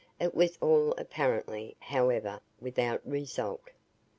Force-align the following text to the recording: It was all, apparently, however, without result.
It 0.19 0.33
was 0.33 0.57
all, 0.61 0.95
apparently, 0.97 1.77
however, 1.79 2.41
without 2.59 3.05
result. 3.07 3.69